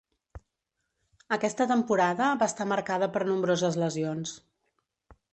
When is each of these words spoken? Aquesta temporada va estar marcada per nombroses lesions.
Aquesta 1.35 1.67
temporada 1.71 2.29
va 2.39 2.47
estar 2.51 2.67
marcada 2.71 3.09
per 3.17 3.21
nombroses 3.27 3.77
lesions. 3.83 4.33